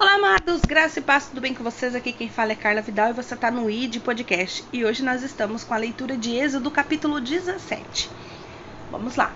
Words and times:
Olá, 0.00 0.14
amados, 0.14 0.60
graça 0.60 1.00
e 1.00 1.02
paz, 1.02 1.26
tudo 1.26 1.40
bem 1.40 1.52
com 1.52 1.64
vocês? 1.64 1.92
Aqui 1.92 2.12
quem 2.12 2.28
fala 2.28 2.52
é 2.52 2.54
Carla 2.54 2.80
Vidal 2.80 3.10
e 3.10 3.14
você 3.14 3.34
está 3.34 3.50
no 3.50 3.68
ID 3.68 3.98
Podcast. 3.98 4.62
E 4.72 4.84
hoje 4.84 5.02
nós 5.02 5.24
estamos 5.24 5.64
com 5.64 5.74
a 5.74 5.76
leitura 5.76 6.16
de 6.16 6.36
Êxodo, 6.36 6.70
capítulo 6.70 7.20
17. 7.20 8.08
Vamos 8.92 9.16
lá. 9.16 9.32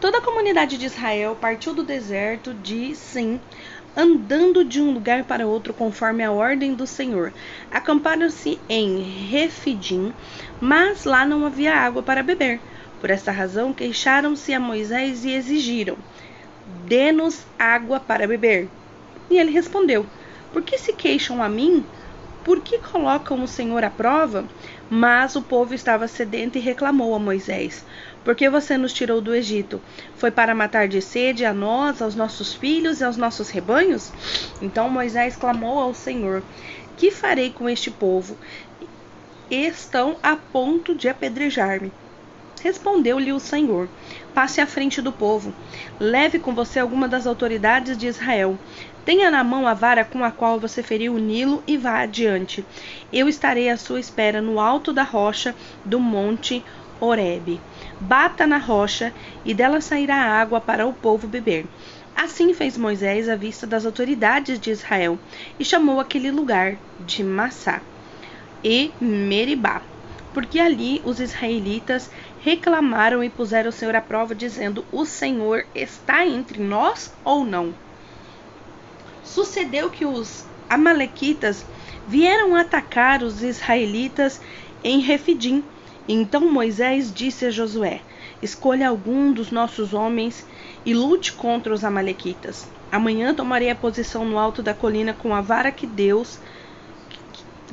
Toda 0.00 0.18
a 0.18 0.20
comunidade 0.20 0.78
de 0.78 0.86
Israel 0.86 1.38
partiu 1.40 1.72
do 1.72 1.84
deserto 1.84 2.52
de 2.54 2.92
Sim, 2.96 3.40
andando 3.96 4.64
de 4.64 4.80
um 4.80 4.90
lugar 4.90 5.22
para 5.22 5.46
outro 5.46 5.72
conforme 5.72 6.24
a 6.24 6.32
ordem 6.32 6.74
do 6.74 6.88
Senhor. 6.88 7.32
Acamparam-se 7.70 8.58
em 8.68 9.00
Refidim, 9.00 10.12
mas 10.60 11.04
lá 11.04 11.24
não 11.24 11.46
havia 11.46 11.72
água 11.72 12.02
para 12.02 12.20
beber. 12.20 12.60
Por 13.00 13.10
essa 13.10 13.30
razão, 13.30 13.72
queixaram-se 13.72 14.52
a 14.52 14.58
Moisés 14.58 15.24
e 15.24 15.30
exigiram: 15.30 15.96
Dê-nos 16.84 17.46
água 17.56 18.00
para 18.00 18.26
beber. 18.26 18.68
E 19.30 19.38
ele 19.38 19.50
respondeu: 19.50 20.06
Por 20.52 20.62
que 20.62 20.78
se 20.78 20.92
queixam 20.92 21.42
a 21.42 21.48
mim? 21.48 21.84
Por 22.44 22.60
que 22.60 22.78
colocam 22.78 23.42
o 23.42 23.48
Senhor 23.48 23.82
à 23.82 23.88
prova? 23.88 24.46
Mas 24.90 25.34
o 25.34 25.40
povo 25.40 25.72
estava 25.72 26.06
sedento 26.06 26.58
e 26.58 26.60
reclamou 26.60 27.14
a 27.14 27.18
Moisés: 27.18 27.86
Por 28.22 28.34
que 28.34 28.50
você 28.50 28.76
nos 28.76 28.92
tirou 28.92 29.22
do 29.22 29.34
Egito? 29.34 29.80
Foi 30.16 30.30
para 30.30 30.54
matar 30.54 30.86
de 30.86 31.00
sede 31.00 31.44
a 31.46 31.54
nós, 31.54 32.02
aos 32.02 32.14
nossos 32.14 32.52
filhos 32.52 33.00
e 33.00 33.04
aos 33.04 33.16
nossos 33.16 33.48
rebanhos? 33.48 34.12
Então 34.60 34.90
Moisés 34.90 35.36
clamou 35.36 35.78
ao 35.78 35.94
Senhor: 35.94 36.42
Que 36.98 37.10
farei 37.10 37.50
com 37.50 37.66
este 37.66 37.90
povo? 37.90 38.36
Estão 39.50 40.18
a 40.22 40.36
ponto 40.36 40.94
de 40.94 41.08
apedrejar-me. 41.08 41.90
Respondeu-lhe 42.62 43.32
o 43.32 43.40
Senhor: 43.40 43.88
Passe 44.34 44.60
à 44.60 44.66
frente 44.66 45.02
do 45.02 45.12
povo. 45.12 45.54
Leve 45.98 46.38
com 46.38 46.54
você 46.54 46.78
alguma 46.78 47.06
das 47.06 47.26
autoridades 47.26 47.96
de 47.96 48.06
Israel. 48.06 48.58
Tenha 49.04 49.30
na 49.30 49.44
mão 49.44 49.66
a 49.66 49.74
vara 49.74 50.04
com 50.04 50.24
a 50.24 50.30
qual 50.30 50.58
você 50.58 50.82
feriu 50.82 51.14
o 51.14 51.18
Nilo 51.18 51.62
e 51.66 51.76
vá 51.76 52.00
adiante. 52.00 52.64
Eu 53.12 53.28
estarei 53.28 53.68
à 53.68 53.76
sua 53.76 54.00
espera 54.00 54.40
no 54.40 54.58
alto 54.58 54.92
da 54.92 55.02
rocha 55.02 55.54
do 55.84 56.00
monte 56.00 56.64
Horebe. 57.00 57.60
Bata 58.00 58.46
na 58.46 58.56
rocha 58.56 59.12
e 59.44 59.52
dela 59.52 59.80
sairá 59.80 60.16
água 60.16 60.58
para 60.58 60.86
o 60.86 60.92
povo 60.94 61.26
beber. 61.26 61.66
Assim 62.16 62.54
fez 62.54 62.78
Moisés 62.78 63.28
à 63.28 63.36
vista 63.36 63.66
das 63.66 63.84
autoridades 63.84 64.58
de 64.58 64.70
Israel 64.70 65.18
e 65.58 65.64
chamou 65.64 66.00
aquele 66.00 66.30
lugar 66.30 66.76
de 66.98 67.22
Massá 67.22 67.82
e 68.62 68.90
Meribá, 68.98 69.82
porque 70.32 70.58
ali 70.58 71.02
os 71.04 71.20
israelitas 71.20 72.10
reclamaram 72.42 73.22
e 73.22 73.28
puseram 73.28 73.68
o 73.68 73.72
Senhor 73.72 73.94
à 73.94 74.00
prova, 74.00 74.34
dizendo: 74.34 74.86
O 74.90 75.04
Senhor 75.04 75.66
está 75.74 76.24
entre 76.26 76.62
nós 76.62 77.12
ou 77.22 77.44
não? 77.44 77.74
Sucedeu 79.24 79.90
que 79.90 80.04
os 80.04 80.44
amalequitas 80.68 81.64
vieram 82.06 82.54
atacar 82.54 83.22
os 83.22 83.42
israelitas 83.42 84.40
em 84.82 85.00
Refidim. 85.00 85.64
Então 86.06 86.52
Moisés 86.52 87.12
disse 87.12 87.46
a 87.46 87.50
Josué: 87.50 88.00
Escolha 88.42 88.88
algum 88.88 89.32
dos 89.32 89.50
nossos 89.50 89.94
homens 89.94 90.46
e 90.84 90.92
lute 90.92 91.32
contra 91.32 91.72
os 91.72 91.82
amalequitas. 91.82 92.66
Amanhã 92.92 93.34
tomarei 93.34 93.70
a 93.70 93.74
posição 93.74 94.24
no 94.24 94.38
alto 94.38 94.62
da 94.62 94.74
colina 94.74 95.14
com 95.14 95.34
a 95.34 95.40
vara 95.40 95.72
que 95.72 95.86
Deus 95.86 96.38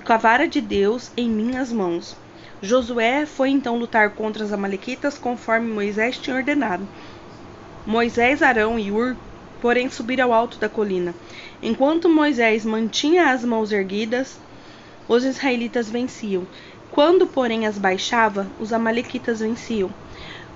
com 0.05 0.13
a 0.13 0.17
vara 0.17 0.47
de 0.47 0.61
Deus 0.61 1.11
em 1.16 1.29
minhas 1.29 1.72
mãos. 1.72 2.16
Josué 2.61 3.25
foi 3.25 3.49
então 3.49 3.77
lutar 3.77 4.11
contra 4.11 4.44
os 4.44 4.53
amalequitas 4.53 5.17
conforme 5.17 5.67
Moisés 5.67 6.17
tinha 6.17 6.35
ordenado. 6.35 6.88
Moisés, 7.85 8.41
Arão 8.41 8.79
e 8.79 8.91
Ur 8.91 9.16
porém 9.61 9.89
subir 9.89 10.19
ao 10.19 10.33
alto 10.33 10.57
da 10.57 10.67
colina. 10.67 11.13
Enquanto 11.61 12.09
Moisés 12.09 12.65
mantinha 12.65 13.31
as 13.31 13.45
mãos 13.45 13.71
erguidas, 13.71 14.39
os 15.07 15.23
israelitas 15.23 15.89
venciam. 15.89 16.47
Quando, 16.91 17.27
porém, 17.27 17.65
as 17.67 17.77
baixava, 17.77 18.47
os 18.59 18.73
amalequitas 18.73 19.39
venciam. 19.39 19.89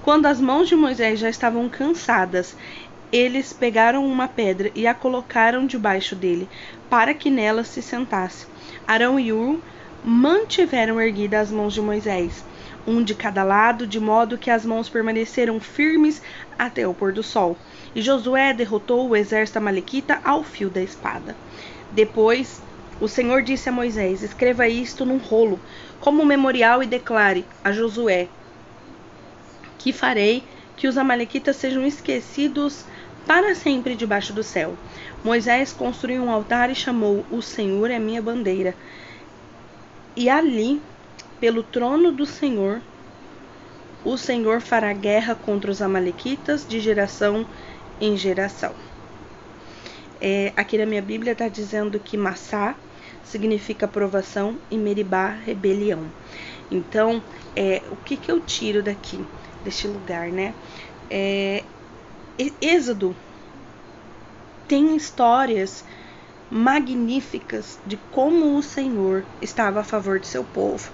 Quando 0.04 0.26
as 0.26 0.42
mãos 0.42 0.68
de 0.68 0.76
Moisés 0.76 1.20
já 1.20 1.30
estavam 1.30 1.70
cansadas, 1.70 2.56
eles 3.12 3.54
pegaram 3.54 4.06
uma 4.06 4.28
pedra 4.28 4.72
e 4.76 4.86
a 4.86 4.94
colocaram 4.94 5.66
debaixo 5.66 6.16
dele, 6.16 6.50
para 6.90 7.14
que 7.14 7.30
nela 7.30 7.64
se 7.64 7.82
sentasse. 7.82 8.46
Arão 8.88 9.20
e 9.20 9.32
Ur 9.32 9.60
mantiveram 10.04 11.00
erguidas 11.00 11.48
as 11.48 11.52
mãos 11.52 11.74
de 11.74 11.82
Moisés, 11.82 12.44
um 12.88 13.04
de 13.04 13.16
cada 13.16 13.44
lado, 13.44 13.88
de 13.88 14.00
modo 14.00 14.38
que 14.38 14.50
as 14.50 14.66
mãos 14.66 14.90
permaneceram 14.90 15.60
firmes 15.60 16.22
até 16.58 16.88
o 16.88 16.94
pôr 16.94 17.12
do 17.12 17.24
sol. 17.24 17.58
E 17.96 18.02
Josué 18.02 18.54
derrotou 18.54 19.10
o 19.10 19.16
exército 19.16 19.58
amalequita 19.58 20.20
ao 20.24 20.44
fio 20.44 20.70
da 20.70 20.82
espada. 20.82 21.36
Depois, 21.92 22.62
o 23.00 23.08
Senhor 23.08 23.42
disse 23.42 23.70
a 23.70 23.72
Moisés: 23.72 24.22
Escreva 24.22 24.68
isto 24.68 25.06
num 25.06 25.18
rolo, 25.18 25.60
como 26.00 26.26
memorial, 26.26 26.84
e 26.84 26.88
declare 26.88 27.46
a 27.64 27.72
Josué 27.72 28.28
que 29.78 29.94
farei 29.94 30.44
que 30.76 30.88
os 30.88 30.98
amalequitas 30.98 31.58
sejam 31.58 31.86
esquecidos 31.86 32.84
para 33.26 33.54
sempre 33.54 33.96
debaixo 33.96 34.34
do 34.34 34.44
céu. 34.44 34.76
Moisés 35.24 35.72
construiu 35.72 36.24
um 36.24 36.32
altar 36.32 36.70
e 36.70 36.76
chamou: 36.76 37.26
O 37.32 37.42
Senhor 37.42 37.92
é 37.92 38.00
minha 38.00 38.22
bandeira. 38.22 38.76
E 40.16 40.30
ali, 40.30 40.82
pelo 41.40 41.64
trono 41.64 42.12
do 42.12 42.26
Senhor, 42.26 42.82
o 44.04 44.18
Senhor 44.18 44.62
fará 44.62 44.94
guerra 44.94 45.36
contra 45.36 45.72
os 45.72 45.82
amalequitas 45.82 46.66
de 46.66 46.80
geração 46.80 47.46
em 48.00 48.16
geração. 48.16 48.76
É, 50.22 50.54
aqui 50.56 50.78
na 50.78 50.86
minha 50.86 51.02
Bíblia 51.02 51.34
está 51.34 51.48
dizendo 51.48 52.00
que 52.00 52.18
Massá 52.18 52.76
significa 53.24 53.86
aprovação 53.86 54.60
e 54.70 54.78
Meribá, 54.78 55.30
rebelião. 55.30 56.12
Então, 56.72 57.22
é, 57.56 57.84
o 57.90 57.96
que, 57.98 58.18
que 58.18 58.32
eu 58.32 58.40
tiro 58.40 58.82
daqui, 58.82 59.28
deste 59.64 59.88
lugar, 59.88 60.32
né? 60.32 60.54
É, 61.10 61.64
Êxodo 62.62 63.16
tem 64.68 64.96
histórias 64.96 65.84
magníficas 66.50 67.80
de 67.86 67.98
como 67.98 68.58
o 68.58 68.64
Senhor 68.64 69.26
estava 69.42 69.82
a 69.82 69.84
favor 69.84 70.20
de 70.20 70.28
seu 70.28 70.44
povo, 70.44 70.92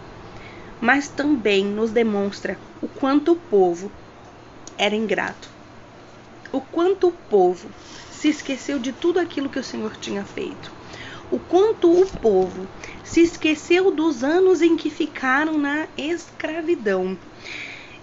mas 0.81 1.07
também 1.07 1.63
nos 1.63 1.91
demonstra 1.91 2.57
o 2.81 2.87
quanto 2.87 3.33
o 3.33 3.35
povo 3.35 3.91
era 4.77 4.95
ingrato 4.95 5.61
o 6.51 6.59
quanto 6.59 7.07
o 7.07 7.11
povo 7.11 7.69
se 8.11 8.27
esqueceu 8.27 8.77
de 8.77 8.91
tudo 8.91 9.19
aquilo 9.19 9.49
que 9.49 9.59
o 9.59 9.63
Senhor 9.63 9.95
tinha 9.97 10.25
feito. 10.25 10.71
O 11.29 11.39
quanto 11.39 11.89
o 11.89 12.05
povo 12.05 12.67
se 13.03 13.21
esqueceu 13.21 13.91
dos 13.91 14.21
anos 14.21 14.61
em 14.61 14.75
que 14.75 14.89
ficaram 14.89 15.57
na 15.57 15.87
escravidão, 15.97 17.17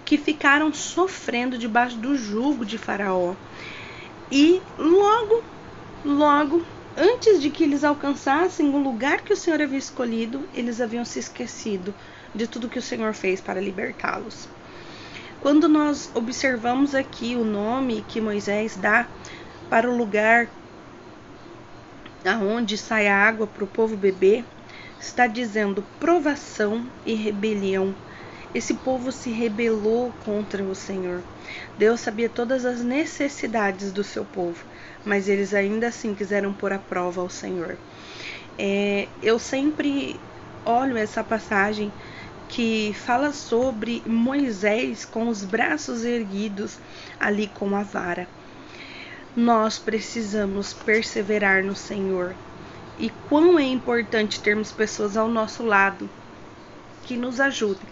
que 0.03 0.17
ficaram 0.17 0.73
sofrendo 0.73 1.59
debaixo 1.59 1.97
do 1.97 2.15
jugo 2.15 2.65
de 2.65 2.79
Faraó. 2.79 3.35
E 4.31 4.63
logo, 4.75 5.43
logo, 6.03 6.65
antes 6.97 7.39
de 7.39 7.51
que 7.51 7.63
eles 7.63 7.83
alcançassem 7.83 8.67
o 8.69 8.79
lugar 8.79 9.21
que 9.21 9.33
o 9.33 9.37
Senhor 9.37 9.61
havia 9.61 9.77
escolhido, 9.77 10.49
eles 10.55 10.81
haviam 10.81 11.05
se 11.05 11.19
esquecido 11.19 11.93
de 12.33 12.47
tudo 12.47 12.69
que 12.69 12.79
o 12.79 12.81
Senhor 12.81 13.13
fez 13.13 13.41
para 13.41 13.61
libertá-los. 13.61 14.47
Quando 15.41 15.69
nós 15.69 16.09
observamos 16.13 16.93
aqui 16.93 17.35
o 17.35 17.45
nome 17.45 18.03
que 18.07 18.19
Moisés 18.19 18.75
dá 18.75 19.07
para 19.69 19.89
o 19.89 19.95
lugar 19.95 20.49
aonde 22.25 22.77
sai 22.77 23.07
a 23.07 23.15
água 23.15 23.47
para 23.47 23.63
o 23.63 23.67
povo 23.67 23.95
beber, 23.95 24.43
está 24.99 25.27
dizendo 25.27 25.83
provação 25.99 26.85
e 27.05 27.13
rebelião. 27.13 27.95
Esse 28.53 28.73
povo 28.73 29.11
se 29.11 29.29
rebelou 29.29 30.11
contra 30.25 30.61
o 30.63 30.75
Senhor. 30.75 31.21
Deus 31.77 31.99
sabia 32.01 32.27
todas 32.27 32.65
as 32.65 32.81
necessidades 32.83 33.91
do 33.91 34.03
seu 34.03 34.25
povo, 34.25 34.63
mas 35.05 35.29
eles 35.29 35.53
ainda 35.53 35.87
assim 35.87 36.13
quiseram 36.13 36.51
pôr 36.51 36.73
à 36.73 36.79
prova 36.79 37.21
ao 37.21 37.29
Senhor. 37.29 37.77
É, 38.57 39.07
eu 39.21 39.39
sempre 39.39 40.19
olho 40.65 40.97
essa 40.97 41.23
passagem 41.23 41.91
que 42.49 42.95
fala 43.05 43.31
sobre 43.31 44.01
Moisés 44.07 45.05
com 45.05 45.29
os 45.29 45.45
braços 45.45 46.03
erguidos 46.03 46.79
ali 47.19 47.47
com 47.47 47.75
a 47.75 47.83
vara. 47.83 48.27
Nós 49.35 49.77
precisamos 49.77 50.73
perseverar 50.73 51.63
no 51.63 51.75
Senhor. 51.75 52.35
E 52.97 53.11
quão 53.29 53.57
é 53.57 53.63
importante 53.63 54.41
termos 54.41 54.71
pessoas 54.71 55.15
ao 55.15 55.29
nosso 55.29 55.63
lado 55.63 56.09
que 57.03 57.15
nos 57.15 57.39
ajudem. 57.39 57.87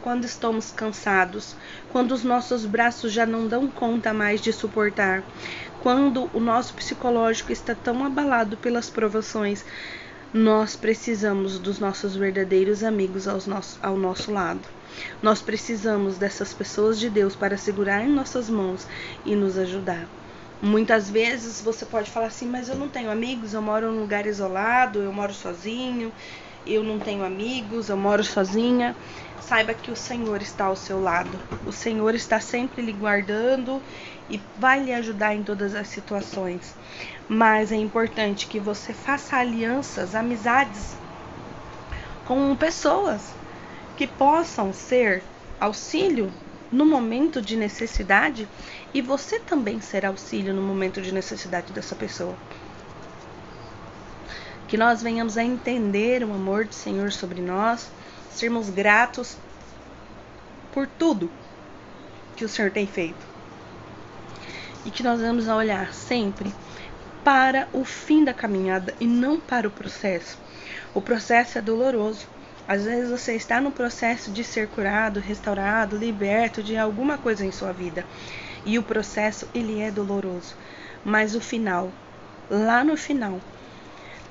Quando 0.00 0.24
estamos 0.24 0.72
cansados, 0.72 1.54
quando 1.92 2.12
os 2.12 2.24
nossos 2.24 2.64
braços 2.64 3.12
já 3.12 3.24
não 3.24 3.46
dão 3.46 3.68
conta 3.68 4.12
mais 4.12 4.40
de 4.40 4.52
suportar, 4.52 5.22
quando 5.80 6.28
o 6.32 6.40
nosso 6.40 6.74
psicológico 6.74 7.52
está 7.52 7.74
tão 7.74 8.04
abalado 8.04 8.56
pelas 8.56 8.90
provações, 8.90 9.64
nós 10.32 10.74
precisamos 10.74 11.58
dos 11.58 11.78
nossos 11.78 12.16
verdadeiros 12.16 12.82
amigos 12.82 13.26
nosso, 13.46 13.78
ao 13.82 13.96
nosso 13.98 14.32
lado. 14.32 14.66
Nós 15.22 15.42
precisamos 15.42 16.16
dessas 16.18 16.54
pessoas 16.54 16.98
de 16.98 17.10
Deus 17.10 17.36
para 17.36 17.56
segurar 17.56 18.02
em 18.02 18.08
nossas 18.08 18.48
mãos 18.48 18.86
e 19.24 19.34
nos 19.36 19.58
ajudar. 19.58 20.08
Muitas 20.60 21.10
vezes 21.10 21.60
você 21.60 21.84
pode 21.84 22.10
falar 22.10 22.26
assim, 22.26 22.46
mas 22.46 22.68
eu 22.68 22.76
não 22.76 22.88
tenho 22.88 23.10
amigos, 23.10 23.52
eu 23.52 23.60
moro 23.60 23.90
num 23.90 24.00
lugar 24.00 24.26
isolado, 24.26 25.00
eu 25.00 25.12
moro 25.12 25.34
sozinho, 25.34 26.12
eu 26.66 26.82
não 26.82 26.98
tenho 26.98 27.24
amigos, 27.24 27.88
eu 27.88 27.96
moro 27.96 28.22
sozinha. 28.24 28.96
Saiba 29.48 29.74
que 29.74 29.90
o 29.90 29.96
Senhor 29.96 30.40
está 30.40 30.66
ao 30.66 30.76
seu 30.76 31.00
lado. 31.00 31.38
O 31.66 31.72
Senhor 31.72 32.14
está 32.14 32.40
sempre 32.40 32.80
lhe 32.82 32.92
guardando 32.92 33.82
e 34.30 34.40
vai 34.58 34.82
lhe 34.82 34.92
ajudar 34.92 35.34
em 35.34 35.42
todas 35.42 35.74
as 35.74 35.88
situações. 35.88 36.74
Mas 37.28 37.72
é 37.72 37.76
importante 37.76 38.46
que 38.46 38.58
você 38.58 38.92
faça 38.92 39.36
alianças, 39.36 40.14
amizades 40.14 40.96
com 42.26 42.54
pessoas 42.56 43.32
que 43.96 44.06
possam 44.06 44.72
ser 44.72 45.22
auxílio 45.60 46.32
no 46.70 46.86
momento 46.86 47.42
de 47.42 47.56
necessidade 47.56 48.48
e 48.94 49.02
você 49.02 49.38
também 49.38 49.80
ser 49.80 50.06
auxílio 50.06 50.54
no 50.54 50.62
momento 50.62 51.02
de 51.02 51.12
necessidade 51.12 51.72
dessa 51.72 51.94
pessoa. 51.94 52.34
Que 54.66 54.78
nós 54.78 55.02
venhamos 55.02 55.36
a 55.36 55.44
entender 55.44 56.24
o 56.24 56.32
amor 56.32 56.64
do 56.64 56.74
Senhor 56.74 57.12
sobre 57.12 57.42
nós, 57.42 57.90
sermos 58.32 58.70
gratos 58.70 59.36
por 60.72 60.86
tudo 60.86 61.30
que 62.36 62.44
o 62.44 62.48
Senhor 62.48 62.70
tem 62.70 62.86
feito. 62.86 63.26
E 64.84 64.90
que 64.90 65.02
nós 65.02 65.20
vamos 65.20 65.46
olhar 65.48 65.92
sempre 65.92 66.52
para 67.22 67.68
o 67.72 67.84
fim 67.84 68.24
da 68.24 68.34
caminhada 68.34 68.94
e 68.98 69.06
não 69.06 69.38
para 69.38 69.68
o 69.68 69.70
processo. 69.70 70.38
O 70.94 71.00
processo 71.00 71.58
é 71.58 71.62
doloroso. 71.62 72.26
Às 72.66 72.84
vezes 72.84 73.10
você 73.10 73.34
está 73.34 73.60
no 73.60 73.70
processo 73.70 74.30
de 74.30 74.42
ser 74.42 74.68
curado, 74.68 75.20
restaurado, 75.20 75.96
liberto 75.96 76.62
de 76.62 76.76
alguma 76.76 77.18
coisa 77.18 77.44
em 77.44 77.52
sua 77.52 77.72
vida. 77.72 78.04
E 78.64 78.78
o 78.78 78.82
processo 78.82 79.48
ele 79.52 79.80
é 79.80 79.90
doloroso, 79.90 80.54
mas 81.04 81.34
o 81.34 81.40
final, 81.40 81.90
lá 82.48 82.84
no 82.84 82.96
final, 82.96 83.40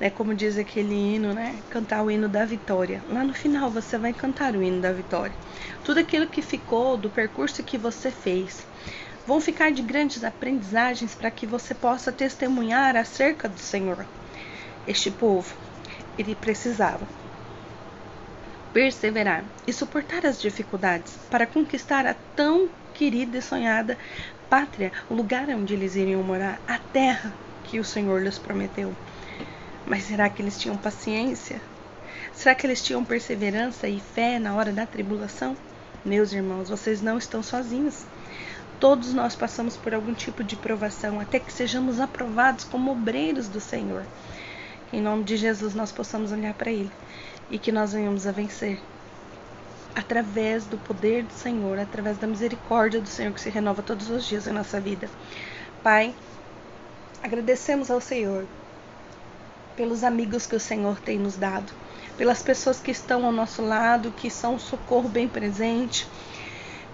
né, 0.02 0.10
como 0.10 0.34
diz 0.34 0.58
aquele 0.58 0.92
hino, 0.92 1.32
né, 1.32 1.62
cantar 1.70 2.02
o 2.02 2.10
hino 2.10 2.28
da 2.28 2.44
vitória. 2.44 3.00
Lá 3.08 3.22
no 3.22 3.32
final 3.32 3.70
você 3.70 3.96
vai 3.96 4.12
cantar 4.12 4.52
o 4.56 4.60
hino 4.60 4.80
da 4.80 4.92
vitória. 4.92 5.32
Tudo 5.84 6.00
aquilo 6.00 6.26
que 6.26 6.42
ficou 6.42 6.96
do 6.96 7.08
percurso 7.08 7.62
que 7.62 7.78
você 7.78 8.10
fez, 8.10 8.66
vão 9.24 9.40
ficar 9.40 9.70
de 9.70 9.80
grandes 9.80 10.24
aprendizagens 10.24 11.14
para 11.14 11.30
que 11.30 11.46
você 11.46 11.72
possa 11.72 12.10
testemunhar 12.10 12.96
acerca 12.96 13.48
do 13.48 13.60
Senhor. 13.60 14.04
Este 14.88 15.08
povo, 15.08 15.54
ele 16.18 16.34
precisava 16.34 17.06
perseverar 18.72 19.44
e 19.68 19.72
suportar 19.72 20.26
as 20.26 20.42
dificuldades 20.42 21.16
para 21.30 21.46
conquistar 21.46 22.06
a 22.06 22.14
tão 22.34 22.68
querida 22.92 23.38
e 23.38 23.42
sonhada 23.42 23.96
pátria, 24.50 24.90
o 25.08 25.14
lugar 25.14 25.48
onde 25.50 25.74
eles 25.74 25.94
iriam 25.94 26.24
morar, 26.24 26.60
a 26.66 26.76
terra 26.92 27.32
que 27.62 27.78
o 27.78 27.84
Senhor 27.84 28.20
lhes 28.20 28.36
prometeu. 28.36 28.92
Mas 29.86 30.04
será 30.04 30.28
que 30.28 30.40
eles 30.40 30.58
tinham 30.58 30.76
paciência? 30.76 31.60
Será 32.32 32.54
que 32.54 32.66
eles 32.66 32.82
tinham 32.82 33.04
perseverança 33.04 33.88
e 33.88 34.00
fé 34.00 34.38
na 34.38 34.54
hora 34.54 34.72
da 34.72 34.86
tribulação? 34.86 35.56
Meus 36.04 36.32
irmãos, 36.32 36.68
vocês 36.68 37.02
não 37.02 37.18
estão 37.18 37.42
sozinhos. 37.42 38.04
Todos 38.80 39.12
nós 39.12 39.36
passamos 39.36 39.76
por 39.76 39.94
algum 39.94 40.14
tipo 40.14 40.42
de 40.42 40.56
provação 40.56 41.20
até 41.20 41.38
que 41.38 41.52
sejamos 41.52 42.00
aprovados 42.00 42.64
como 42.64 42.90
obreiros 42.90 43.48
do 43.48 43.60
Senhor. 43.60 44.04
Em 44.92 45.00
nome 45.00 45.24
de 45.24 45.36
Jesus, 45.36 45.74
nós 45.74 45.92
possamos 45.92 46.32
olhar 46.32 46.54
para 46.54 46.70
Ele 46.70 46.90
e 47.50 47.58
que 47.58 47.70
nós 47.70 47.92
venhamos 47.92 48.26
a 48.26 48.32
vencer 48.32 48.80
através 49.94 50.64
do 50.64 50.78
poder 50.78 51.24
do 51.24 51.32
Senhor, 51.32 51.78
através 51.78 52.18
da 52.18 52.26
misericórdia 52.26 53.00
do 53.00 53.08
Senhor 53.08 53.32
que 53.32 53.40
se 53.40 53.50
renova 53.50 53.82
todos 53.82 54.10
os 54.10 54.26
dias 54.26 54.46
em 54.46 54.52
nossa 54.52 54.80
vida. 54.80 55.08
Pai, 55.82 56.14
agradecemos 57.22 57.90
ao 57.90 58.00
Senhor 58.00 58.46
pelos 59.76 60.04
amigos 60.04 60.46
que 60.46 60.56
o 60.56 60.60
Senhor 60.60 60.98
tem 61.00 61.18
nos 61.18 61.36
dado, 61.36 61.72
pelas 62.16 62.42
pessoas 62.42 62.80
que 62.80 62.90
estão 62.90 63.24
ao 63.24 63.32
nosso 63.32 63.62
lado, 63.62 64.12
que 64.16 64.30
são 64.30 64.58
socorro 64.58 65.08
bem 65.08 65.28
presente 65.28 66.06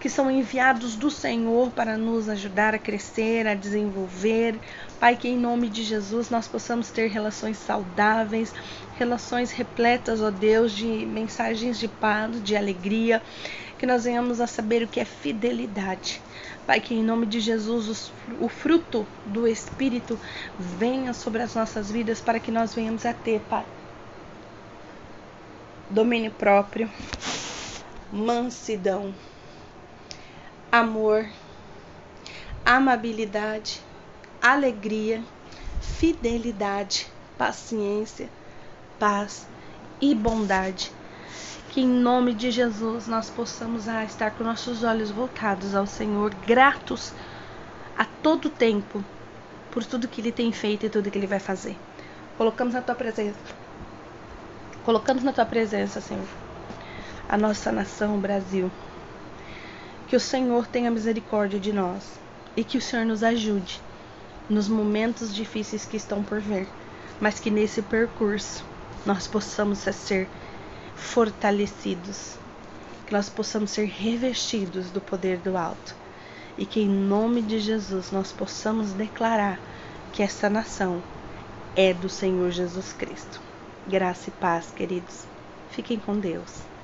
que 0.01 0.09
são 0.09 0.31
enviados 0.31 0.95
do 0.95 1.11
Senhor 1.11 1.71
para 1.71 1.97
nos 1.97 2.29
ajudar 2.29 2.75
a 2.75 2.79
crescer, 2.79 3.47
a 3.47 3.55
desenvolver. 3.55 4.59
Pai, 5.01 5.17
que 5.17 5.29
em 5.29 5.37
nome 5.37 5.69
de 5.69 5.83
Jesus 5.83 6.31
nós 6.31 6.47
possamos 6.47 6.91
ter 6.91 7.09
relações 7.09 7.57
saudáveis, 7.57 8.53
relações 8.97 9.51
repletas, 9.51 10.23
ó 10.23 10.31
Deus, 10.31 10.73
de 10.73 10.87
mensagens 10.87 11.79
de 11.79 11.89
paz, 11.89 12.43
de 12.43 12.57
alegria, 12.57 13.21
que 13.79 13.87
nós 13.87 14.05
venhamos 14.05 14.41
a 14.41 14.47
saber 14.47 14.83
o 14.83 14.89
que 14.89 15.01
é 15.01 15.05
fidelidade. 15.05 16.21
Pai, 16.67 16.81
que 16.81 16.95
em 16.95 17.03
nome 17.03 17.27
de 17.27 17.41
Jesus 17.41 18.13
o 18.41 18.49
fruto 18.49 19.07
do 19.25 19.47
Espírito 19.47 20.19
venha 20.59 21.15
sobre 21.15 21.43
as 21.43 21.55
nossas 21.55 21.91
vidas 21.91 22.21
para 22.21 22.41
que 22.41 22.51
nós 22.51 22.75
venhamos 22.75 23.07
a 23.07 23.13
ter, 23.13 23.41
Pai, 23.49 23.65
domínio 25.91 26.33
próprio, 26.33 26.91
mansidão 28.13 29.15
amor, 30.71 31.27
amabilidade, 32.65 33.81
alegria, 34.41 35.25
fidelidade, 35.81 37.07
paciência, 37.39 38.29
paz 38.99 39.47
e 40.01 40.15
bondade. 40.15 40.98
Que 41.71 41.81
em 41.81 41.89
nome 41.89 42.35
de 42.35 42.51
Jesus 42.51 43.07
nós 43.07 43.29
possamos 43.31 43.89
ah, 43.89 44.05
estar 44.05 44.31
com 44.33 44.45
nossos 44.45 44.83
olhos 44.83 45.11
voltados 45.11 45.75
ao 45.75 45.87
Senhor, 45.87 46.35
gratos 46.47 47.13
a 47.97 48.05
todo 48.05 48.49
tempo 48.49 49.05
por 49.71 49.85
tudo 49.85 50.09
que 50.09 50.21
Ele 50.21 50.33
tem 50.33 50.51
feito 50.53 50.87
e 50.87 50.91
tudo 50.91 51.11
que 51.11 51.19
Ele 51.19 51.27
vai 51.27 51.39
fazer. 51.39 51.77
Colocamos 52.37 52.75
na 52.75 52.83
Tua 52.83 52.95
presença. 52.95 53.39
Colocamos 54.85 55.23
na 55.23 55.33
Tua 55.33 55.45
presença, 55.45 56.01
Senhor, 56.01 56.27
a 57.29 57.37
nossa 57.37 57.71
nação, 57.71 58.17
o 58.17 58.21
Brasil. 58.21 58.71
Que 60.07 60.17
o 60.17 60.21
Senhor 60.21 60.67
tenha 60.67 60.91
misericórdia 60.91 61.61
de 61.61 61.73
nós 61.73 62.19
e 62.57 62.65
que 62.65 62.79
o 62.79 62.81
Senhor 62.81 63.05
nos 63.05 63.23
ajude 63.23 63.81
nos 64.49 64.67
momentos 64.67 65.35
difíceis 65.35 65.85
que 65.85 65.97
estão 65.97 66.23
por 66.23 66.41
vir, 66.41 66.67
mas 67.21 67.39
que 67.39 67.51
nesse 67.51 67.83
percurso 67.83 68.65
nós 69.05 69.27
possamos 69.27 69.79
ser 69.79 70.29
fortalecidos, 70.99 72.37
que 73.07 73.13
nós 73.13 73.29
possamos 73.29 73.71
ser 73.71 73.87
revestidos 73.87 74.91
do 74.91 75.01
poder 75.01 75.39
do 75.39 75.57
alto 75.57 75.95
e 76.59 76.67
que 76.67 76.81
em 76.81 76.89
nome 76.89 77.41
de 77.41 77.59
Jesus 77.59 78.11
nós 78.11 78.33
possamos 78.33 78.93
declarar 78.93 79.59
que 80.13 80.23
essa 80.23 80.51
nação 80.51 81.03
é 81.77 81.95
do 81.95 82.09
Senhor 82.09 82.51
Jesus 82.51 82.93
Cristo. 82.93 83.41
Graça 83.87 84.29
e 84.29 84.33
paz, 84.33 84.71
queridos. 84.77 85.25
Fiquem 85.71 85.99
com 85.99 86.19
Deus. 86.19 86.78